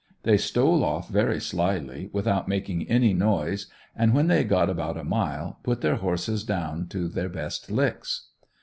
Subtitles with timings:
[0.23, 5.03] They stole off very slyly, without making any noise, and when they got about a
[5.03, 8.29] mile, put their horses down to their best licks.